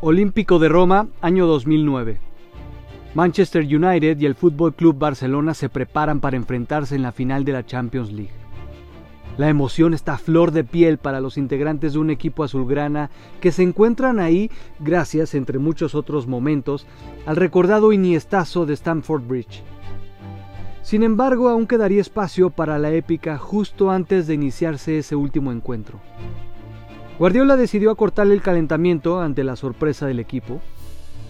[0.00, 2.20] Olímpico de Roma, año 2009.
[3.14, 7.52] Manchester United y el Fútbol Club Barcelona se preparan para enfrentarse en la final de
[7.52, 8.30] la Champions League.
[9.38, 13.10] La emoción está a flor de piel para los integrantes de un equipo azulgrana
[13.40, 16.86] que se encuentran ahí gracias, entre muchos otros momentos,
[17.26, 19.64] al recordado iniestazo de Stamford Bridge.
[20.82, 25.98] Sin embargo, aún quedaría espacio para la épica justo antes de iniciarse ese último encuentro.
[27.18, 30.60] Guardiola decidió acortarle el calentamiento ante la sorpresa del equipo.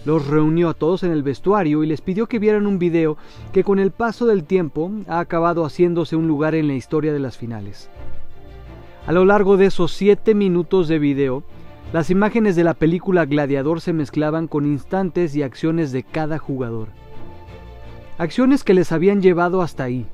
[0.05, 3.17] Los reunió a todos en el vestuario y les pidió que vieran un video
[3.51, 7.19] que con el paso del tiempo ha acabado haciéndose un lugar en la historia de
[7.19, 7.89] las finales.
[9.07, 11.43] A lo largo de esos siete minutos de video,
[11.91, 16.89] las imágenes de la película Gladiador se mezclaban con instantes y acciones de cada jugador.
[18.19, 20.05] Acciones que les habían llevado hasta ahí.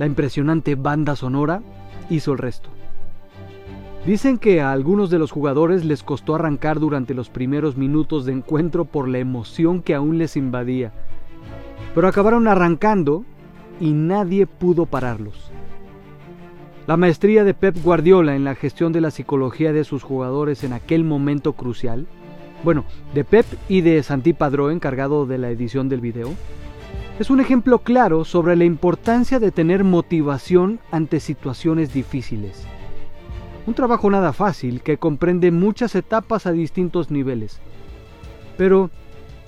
[0.00, 1.62] La impresionante banda sonora
[2.10, 2.75] hizo el resto.
[4.06, 8.34] Dicen que a algunos de los jugadores les costó arrancar durante los primeros minutos de
[8.34, 10.92] encuentro por la emoción que aún les invadía,
[11.92, 13.24] pero acabaron arrancando
[13.80, 15.50] y nadie pudo pararlos.
[16.86, 20.72] La maestría de Pep Guardiola en la gestión de la psicología de sus jugadores en
[20.72, 22.06] aquel momento crucial,
[22.62, 26.32] bueno, de Pep y de Santi Padró encargado de la edición del video,
[27.18, 32.68] es un ejemplo claro sobre la importancia de tener motivación ante situaciones difíciles.
[33.66, 37.60] Un trabajo nada fácil que comprende muchas etapas a distintos niveles.
[38.56, 38.90] Pero,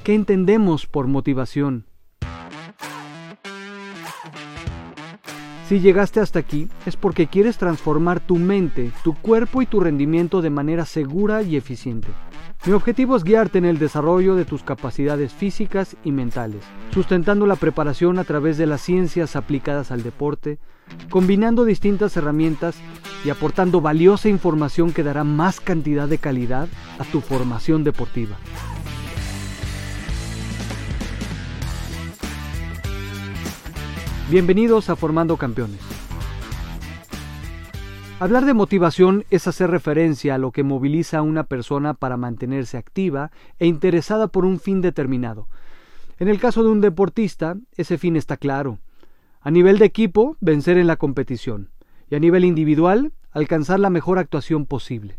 [0.02, 1.86] ¿qué entendemos por motivación?
[5.69, 10.42] Si llegaste hasta aquí es porque quieres transformar tu mente, tu cuerpo y tu rendimiento
[10.42, 12.08] de manera segura y eficiente.
[12.66, 17.55] Mi objetivo es guiarte en el desarrollo de tus capacidades físicas y mentales, sustentando la
[17.55, 20.58] preparación a través de las ciencias aplicadas al deporte,
[21.11, 22.77] combinando distintas herramientas
[23.25, 28.36] y aportando valiosa información que dará más cantidad de calidad a tu formación deportiva.
[34.31, 35.81] Bienvenidos a Formando Campeones.
[38.20, 42.76] Hablar de motivación es hacer referencia a lo que moviliza a una persona para mantenerse
[42.76, 45.47] activa e interesada por un fin determinado.
[46.19, 48.78] En el caso de un deportista, ese fin está claro.
[49.41, 51.71] A nivel de equipo, vencer en la competición.
[52.10, 55.19] Y a nivel individual, alcanzar la mejor actuación posible.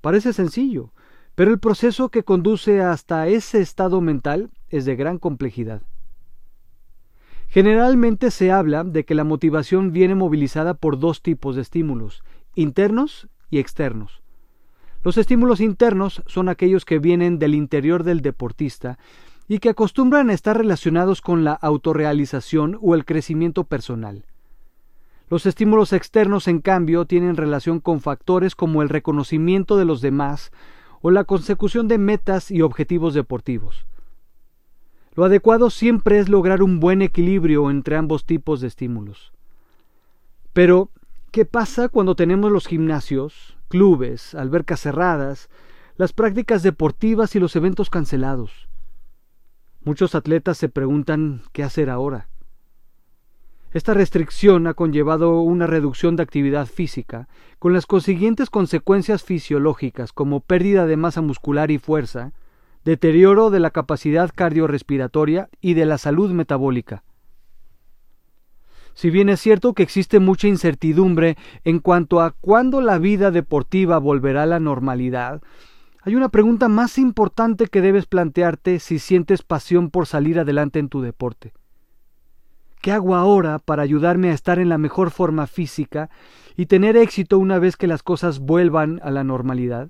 [0.00, 0.92] Parece sencillo,
[1.34, 5.82] pero el proceso que conduce hasta ese estado mental es de gran complejidad.
[7.48, 13.28] Generalmente se habla de que la motivación viene movilizada por dos tipos de estímulos, internos
[13.50, 14.22] y externos.
[15.04, 18.98] Los estímulos internos son aquellos que vienen del interior del deportista
[19.48, 24.24] y que acostumbran a estar relacionados con la autorrealización o el crecimiento personal.
[25.28, 30.52] Los estímulos externos, en cambio, tienen relación con factores como el reconocimiento de los demás
[31.00, 33.86] o la consecución de metas y objetivos deportivos.
[35.14, 39.32] Lo adecuado siempre es lograr un buen equilibrio entre ambos tipos de estímulos.
[40.52, 40.90] Pero,
[41.30, 45.50] ¿qué pasa cuando tenemos los gimnasios, clubes, albercas cerradas,
[45.96, 48.68] las prácticas deportivas y los eventos cancelados?
[49.84, 52.28] Muchos atletas se preguntan qué hacer ahora.
[53.74, 57.28] Esta restricción ha conllevado una reducción de actividad física,
[57.58, 62.32] con las consiguientes consecuencias fisiológicas como pérdida de masa muscular y fuerza,
[62.84, 67.04] deterioro de la capacidad cardiorrespiratoria y de la salud metabólica.
[68.94, 73.98] Si bien es cierto que existe mucha incertidumbre en cuanto a cuándo la vida deportiva
[73.98, 75.42] volverá a la normalidad,
[76.06, 80.90] hay una pregunta más importante que debes plantearte si sientes pasión por salir adelante en
[80.90, 81.54] tu deporte.
[82.82, 86.10] ¿Qué hago ahora para ayudarme a estar en la mejor forma física
[86.58, 89.88] y tener éxito una vez que las cosas vuelvan a la normalidad?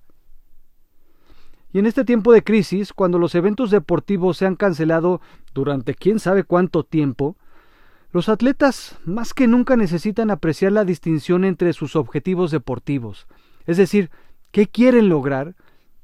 [1.73, 5.21] Y en este tiempo de crisis, cuando los eventos deportivos se han cancelado
[5.53, 7.37] durante quién sabe cuánto tiempo,
[8.13, 13.27] los atletas más que nunca necesitan apreciar la distinción entre sus objetivos deportivos,
[13.67, 14.13] es decir,
[14.53, 15.57] qué quieren lograr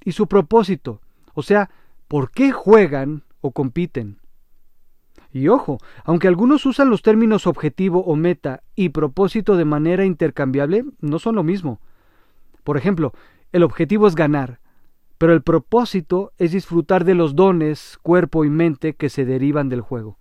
[0.05, 1.01] y su propósito,
[1.35, 1.71] o sea,
[2.09, 4.19] por qué juegan o compiten.
[5.33, 10.85] Y ojo, aunque algunos usan los términos objetivo o meta y propósito de manera intercambiable,
[11.01, 11.81] no son lo mismo.
[12.65, 13.13] Por ejemplo,
[13.53, 14.61] el objetivo es ganar,
[15.19, 19.83] pero el propósito es disfrutar de los dones, cuerpo y mente que se derivan del
[19.83, 20.17] juego.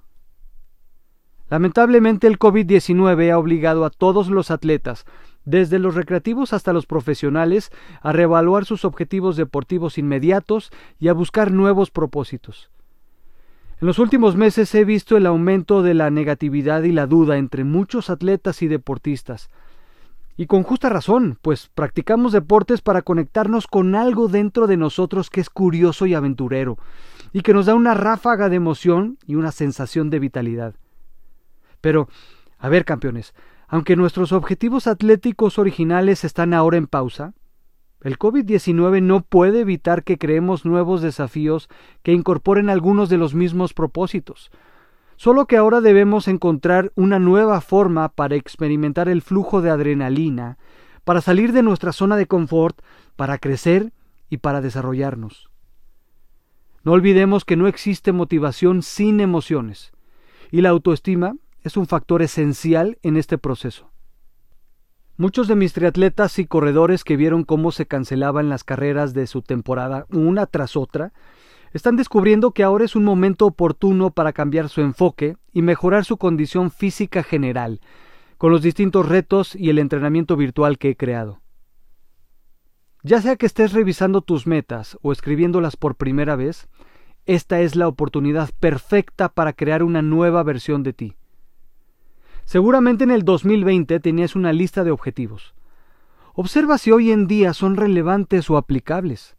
[1.50, 5.06] Lamentablemente el COVID-19 ha obligado a todos los atletas,
[5.46, 7.72] desde los recreativos hasta los profesionales,
[8.02, 12.70] a reevaluar sus objetivos deportivos inmediatos y a buscar nuevos propósitos.
[13.82, 17.64] En los últimos meses he visto el aumento de la negatividad y la duda entre
[17.64, 19.50] muchos atletas y deportistas,
[20.40, 25.42] Y con justa razón, pues practicamos deportes para conectarnos con algo dentro de nosotros que
[25.42, 26.78] es curioso y aventurero,
[27.34, 30.76] y que nos da una ráfaga de emoción y una sensación de vitalidad.
[31.82, 32.08] Pero,
[32.58, 33.34] a ver, campeones,
[33.70, 37.34] aunque nuestros objetivos atléticos originales están ahora en pausa,
[38.02, 41.70] el COVID-19 no puede evitar que creemos nuevos desafíos
[42.04, 44.52] que incorporen algunos de los mismos propósitos,
[45.20, 50.58] Solo que ahora debemos encontrar una nueva forma para experimentar el flujo de adrenalina,
[51.04, 52.82] para salir de nuestra zona de confort,
[53.18, 53.92] para crecer
[54.30, 55.50] y para desarrollarnos.
[56.86, 59.92] No olvidemos que no existe motivación sin emociones,
[60.52, 63.92] y la autoestima es un factor esencial en este proceso.
[65.18, 69.42] Muchos de mis triatletas y corredores que vieron cómo se cancelaban las carreras de su
[69.42, 71.12] temporada una tras otra
[71.74, 76.18] están descubriendo que ahora es un momento oportuno para cambiar su enfoque y mejorar su
[76.18, 77.82] condición física general,
[78.38, 81.42] con los distintos retos y el entrenamiento virtual que he creado.
[83.04, 86.70] Ya sea que estés revisando tus metas o escribiéndolas por primera vez,
[87.26, 91.16] esta es la oportunidad perfecta para crear una nueva versión de ti.
[92.50, 95.54] Seguramente en el 2020 tenías una lista de objetivos.
[96.34, 99.38] Observa si hoy en día son relevantes o aplicables.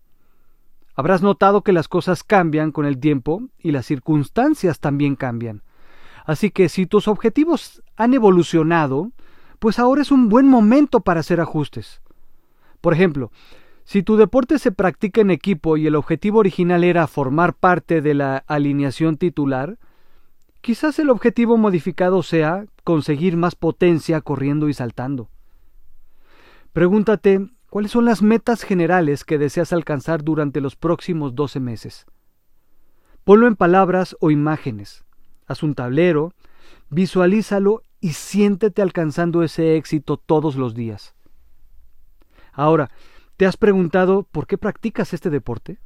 [0.95, 5.65] Habrás notado que las cosas cambian con el tiempo y las circunstancias también cambian.
[6.25, 9.11] Así que si tus objetivos han evolucionado,
[9.59, 12.03] pues ahora es un buen momento para hacer ajustes.
[12.81, 13.33] Por ejemplo,
[13.83, 18.15] si tu deporte se practica en equipo y el objetivo original era formar parte de
[18.15, 19.79] la alineación titular,
[20.61, 25.29] quizás el objetivo modificado sea conseguir más potencia corriendo y saltando.
[26.73, 32.05] Pregúntate ¿Cuáles son las metas generales que deseas alcanzar durante los próximos 12 meses?
[33.23, 35.05] Ponlo en palabras o imágenes.
[35.47, 36.35] Haz un tablero,
[36.89, 41.15] visualízalo y siéntete alcanzando ese éxito todos los días.
[42.53, 42.91] Ahora,
[43.37, 45.79] ¿te has preguntado por qué practicas este deporte?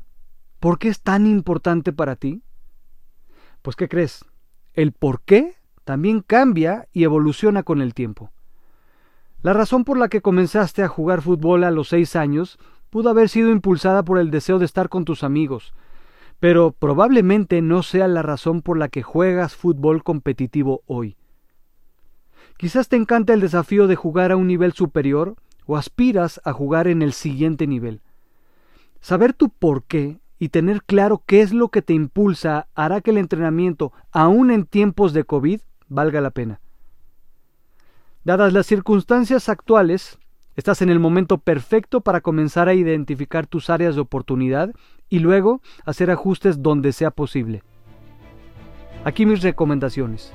[0.61, 2.43] ¿Por qué es tan importante para ti?
[3.61, 4.25] Pues ¿qué crees?
[4.75, 5.55] El por qué
[5.85, 8.31] también cambia y evoluciona con el tiempo.
[9.43, 12.59] La razón por la que comenzaste a jugar fútbol a los seis años
[12.91, 15.75] pudo haber sido impulsada por el deseo de estar con tus amigos,
[16.41, 21.17] pero probablemente no sea la razón por la que juegas fútbol competitivo hoy.
[22.57, 25.37] Quizás te encanta el desafío de jugar a un nivel superior
[25.67, 28.01] o aspiras a jugar en el siguiente nivel.
[29.01, 33.11] Saber tu por qué y tener claro qué es lo que te impulsa hará que
[33.11, 36.61] el entrenamiento, aun en tiempos de COVID, valga la pena.
[38.25, 40.19] Dadas las circunstancias actuales,
[40.57, 44.73] estás en el momento perfecto para comenzar a identificar tus áreas de oportunidad
[45.09, 47.63] y luego hacer ajustes donde sea posible.
[49.05, 50.33] Aquí mis recomendaciones.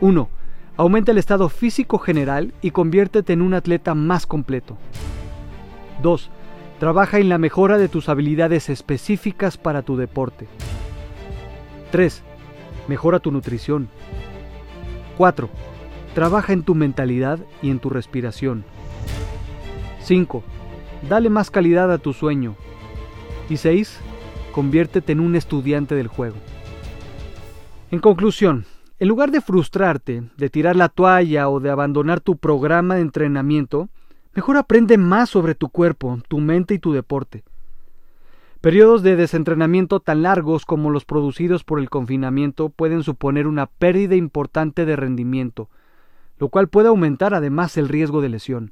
[0.00, 0.28] 1.
[0.76, 4.78] Aumenta el estado físico general y conviértete en un atleta más completo.
[6.02, 6.30] 2.
[6.78, 10.46] Trabaja en la mejora de tus habilidades específicas para tu deporte.
[11.90, 12.22] 3.
[12.86, 13.88] Mejora tu nutrición.
[15.16, 15.48] 4
[16.14, 18.64] Trabaja en tu mentalidad y en tu respiración.
[20.02, 20.42] 5.
[21.08, 22.54] Dale más calidad a tu sueño.
[23.50, 23.98] Y 6.
[24.52, 26.36] Conviértete en un estudiante del juego.
[27.90, 28.66] En conclusión,
[29.00, 33.88] en lugar de frustrarte, de tirar la toalla o de abandonar tu programa de entrenamiento,
[34.34, 37.44] mejor aprende más sobre tu cuerpo, tu mente y tu deporte.
[38.60, 44.16] Periodos de desentrenamiento tan largos como los producidos por el confinamiento pueden suponer una pérdida
[44.16, 45.68] importante de rendimiento,
[46.38, 48.68] lo cual puede aumentar además el riesgo de lesión.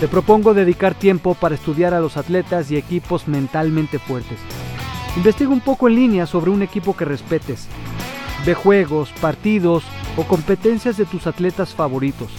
[0.00, 4.38] Te propongo dedicar tiempo para estudiar a los atletas y equipos mentalmente fuertes.
[5.14, 7.68] Investiga un poco en línea sobre un equipo que respetes.
[8.46, 9.84] Ve juegos, partidos
[10.16, 12.30] o competencias de tus atletas favoritos.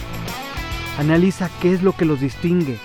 [0.98, 2.76] Analiza qué es lo que los distingue.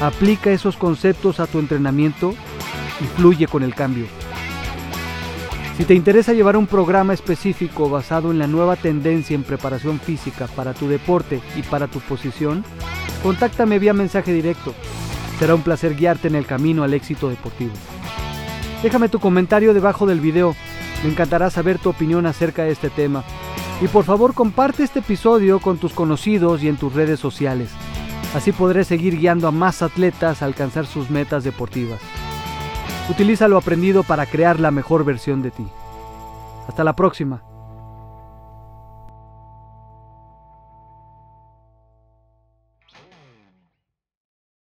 [0.00, 2.34] Aplica esos conceptos a tu entrenamiento
[3.00, 4.06] y fluye con el cambio.
[5.76, 10.46] Si te interesa llevar un programa específico basado en la nueva tendencia en preparación física
[10.46, 12.64] para tu deporte y para tu posición,
[13.22, 14.74] contáctame vía mensaje directo.
[15.38, 17.72] Será un placer guiarte en el camino al éxito deportivo.
[18.82, 20.54] Déjame tu comentario debajo del video.
[21.02, 23.24] Me encantará saber tu opinión acerca de este tema.
[23.82, 27.68] Y por favor comparte este episodio con tus conocidos y en tus redes sociales.
[28.32, 32.00] Así podré seguir guiando a más atletas a alcanzar sus metas deportivas.
[33.10, 35.66] Utiliza lo aprendido para crear la mejor versión de ti.
[36.68, 37.42] Hasta la próxima.